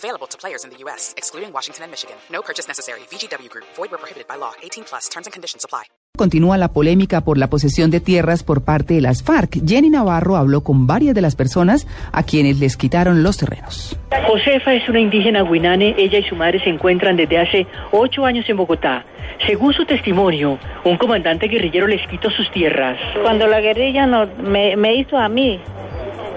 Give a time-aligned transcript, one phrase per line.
[0.00, 2.16] Available to players in the U.S., excluding Washington and Michigan.
[2.32, 3.00] No purchase necessary.
[3.10, 3.66] VGW Group.
[3.76, 4.52] Void where prohibited by law.
[4.62, 5.10] 18 plus.
[5.10, 5.84] Terms and conditions apply.
[6.16, 9.60] Continúa la polémica por la posesión de tierras por parte de las FARC.
[9.66, 13.94] Jenny Navarro habló con varias de las personas a quienes les quitaron los terrenos.
[14.26, 15.94] Josefa es una indígena guinane.
[15.98, 19.04] Ella y su madre se encuentran desde hace ocho años en Bogotá.
[19.46, 22.98] Según su testimonio, un comandante guerrillero les quitó sus tierras.
[23.22, 25.60] Cuando la guerrilla no, me, me hizo a mí,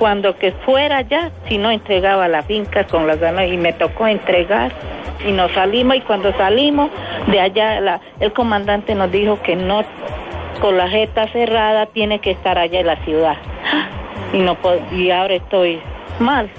[0.03, 4.05] cuando que fuera ya, si no entregaba la finca con las ganas y me tocó
[4.05, 4.69] entregar
[5.25, 6.89] y nos salimos y cuando salimos
[7.27, 9.85] de allá la- el comandante nos dijo que no
[10.59, 13.37] con la jeta cerrada tiene que estar allá en la ciudad
[14.33, 14.57] y no
[14.91, 15.79] y ahora estoy
[16.19, 16.49] mal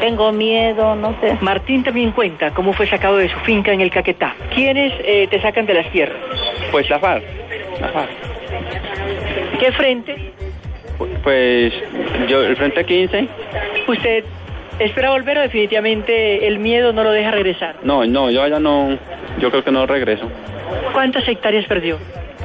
[0.00, 3.90] tengo miedo no sé Martín también cuenta cómo fue sacado de su finca en el
[3.90, 4.34] Caquetá.
[4.54, 6.18] ¿Quiénes eh, te sacan de las tierras?
[6.70, 7.24] Pues la FARC.
[7.80, 8.10] La FARC.
[9.58, 10.32] ¿Qué frente?
[11.22, 11.72] Pues
[12.28, 13.28] yo, el Frente 15,
[13.88, 14.24] ¿Usted
[14.78, 17.76] espera volver o definitivamente el miedo no lo deja regresar?
[17.82, 18.98] no, no, yo allá no,
[19.38, 20.30] yo creo que no regreso.
[20.92, 21.98] ¿Cuántas hectáreas perdió?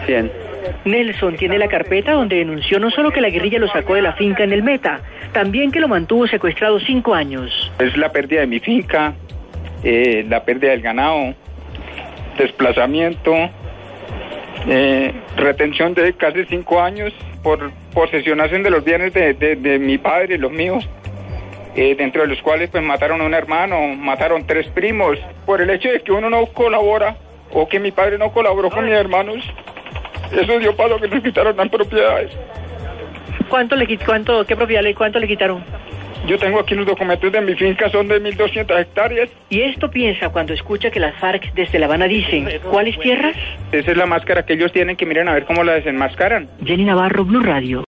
[0.06, 0.32] 100.
[0.86, 4.14] Nelson tiene la carpeta donde denunció no solo que la guerrilla lo sacó de la
[4.14, 5.00] finca en el Meta,
[5.34, 7.72] también que lo mantuvo secuestrado cinco años.
[7.80, 9.14] es la pérdida de mi finca,
[9.84, 11.34] eh, la pérdida del ganado,
[12.38, 13.34] desplazamiento,
[14.68, 19.98] eh, retención de casi cinco años por posesionación de los bienes de, de- de mi
[19.98, 20.88] padre y los míos,
[21.76, 25.70] eh, dentro de los cuales pues mataron a un hermano, mataron tres primos, por el
[25.70, 27.18] hecho de que uno no colabora
[27.52, 29.38] o que mi padre no colaboró con mis hermanos,
[30.32, 32.32] eso dio paso a que nos quitaron las propiedades.
[33.50, 35.62] ¿Cuánto le cuánto qué propiedad le cuánto le quitaron?
[36.28, 39.30] Yo tengo aquí los documentos de mi finca, son de 1.200 hectáreas.
[39.50, 43.36] Y esto piensa cuando escucha que las FARC desde La Habana dicen, ¿cuáles tierras?
[43.72, 46.48] Esa es la máscara que ellos tienen, que miren a ver cómo la desenmascaran.
[46.64, 47.86] Jenny Navarro, Blue Radio.